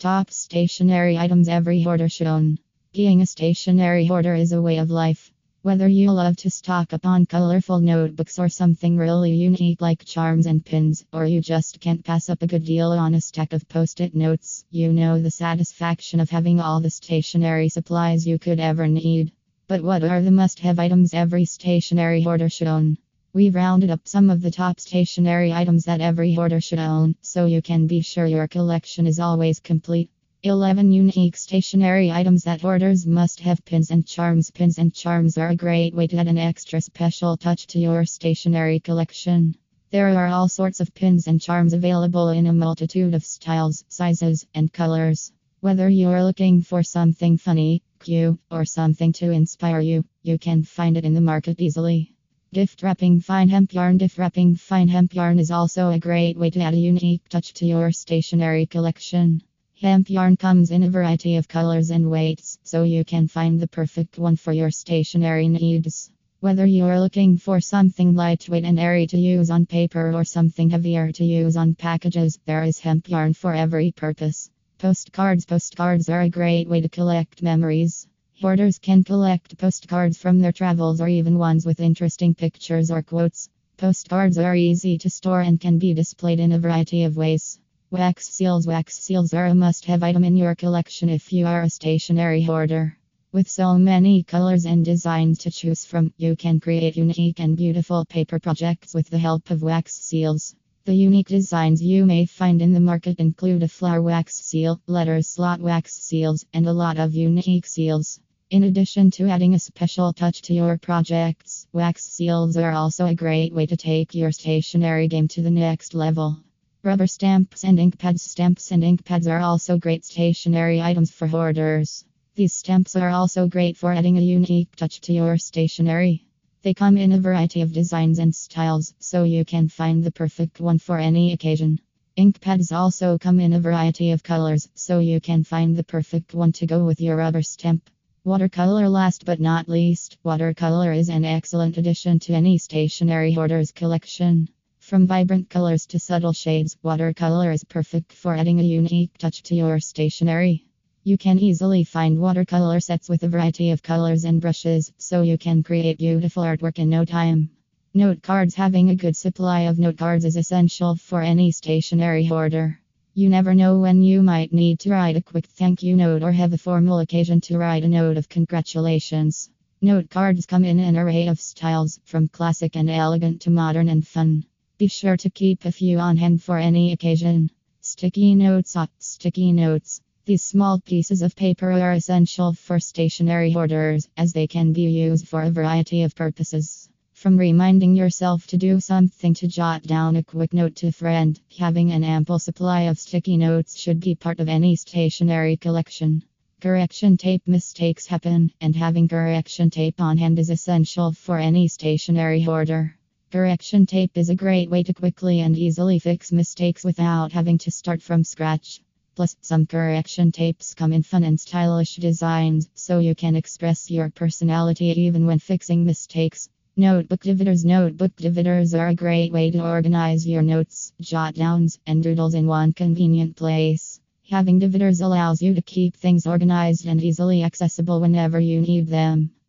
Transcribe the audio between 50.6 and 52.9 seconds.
find it in the market easily. Gift